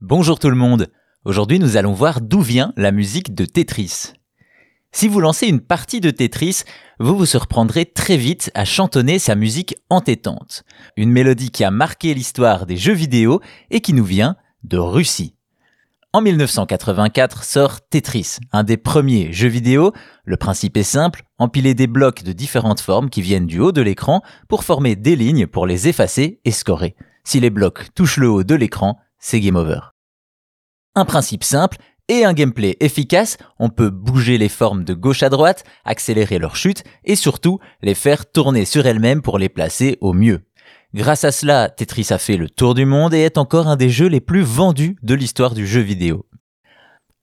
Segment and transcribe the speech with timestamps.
[0.00, 0.92] Bonjour tout le monde.
[1.24, 4.12] Aujourd'hui, nous allons voir d'où vient la musique de Tetris.
[4.92, 6.62] Si vous lancez une partie de Tetris,
[7.00, 10.62] vous vous surprendrez très vite à chantonner sa musique entêtante.
[10.96, 13.40] Une mélodie qui a marqué l'histoire des jeux vidéo
[13.70, 15.34] et qui nous vient de Russie.
[16.12, 19.92] En 1984 sort Tetris, un des premiers jeux vidéo.
[20.24, 23.82] Le principe est simple, empiler des blocs de différentes formes qui viennent du haut de
[23.82, 26.94] l'écran pour former des lignes pour les effacer et scorer.
[27.24, 29.80] Si les blocs touchent le haut de l'écran, c'est game over.
[30.94, 31.78] Un principe simple
[32.08, 36.56] et un gameplay efficace, on peut bouger les formes de gauche à droite, accélérer leur
[36.56, 40.40] chute et surtout les faire tourner sur elles-mêmes pour les placer au mieux.
[40.94, 43.90] Grâce à cela, Tetris a fait le tour du monde et est encore un des
[43.90, 46.24] jeux les plus vendus de l'histoire du jeu vidéo.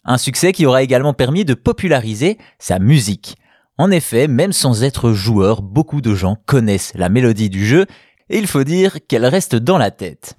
[0.03, 3.38] Un succès qui aura également permis de populariser sa musique.
[3.80, 7.88] En effet, même sans être joueur, beaucoup de gens connaissent la mélodie du jeu
[8.30, 10.38] et il faut dire qu'elle reste dans la tête.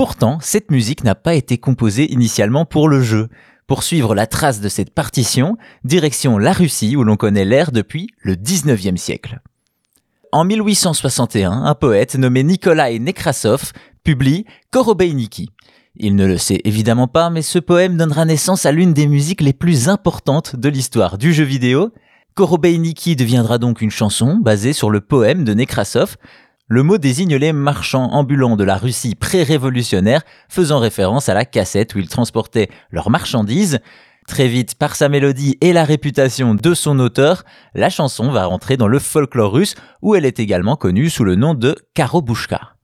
[0.00, 3.28] Pourtant, cette musique n'a pas été composée initialement pour le jeu.
[3.66, 8.08] Pour suivre la trace de cette partition, direction la Russie où l'on connaît l'air depuis
[8.22, 9.42] le 19e siècle.
[10.32, 15.50] En 1861, un poète nommé Nikolai Nekrasov publie Korobeiniki.
[15.96, 19.42] Il ne le sait évidemment pas, mais ce poème donnera naissance à l'une des musiques
[19.42, 21.92] les plus importantes de l'histoire du jeu vidéo.
[22.32, 26.16] Korobeiniki deviendra donc une chanson basée sur le poème de Nekrasov,
[26.70, 31.96] le mot désigne les marchands ambulants de la Russie pré-révolutionnaire, faisant référence à la cassette
[31.96, 33.80] où ils transportaient leurs marchandises.
[34.28, 37.42] Très vite, par sa mélodie et la réputation de son auteur,
[37.74, 41.34] la chanson va rentrer dans le folklore russe où elle est également connue sous le
[41.34, 42.76] nom de Karobushka.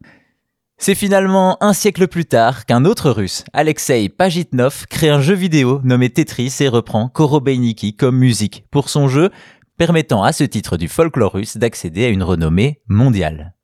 [0.79, 5.81] C'est finalement un siècle plus tard qu'un autre russe, Alexei Pajitnov, crée un jeu vidéo
[5.85, 9.31] nommé Tetris et reprend Korobeiniki comme musique pour son jeu,
[9.79, 13.56] permettant à ce titre du folklore russe d'accéder à une renommée mondiale.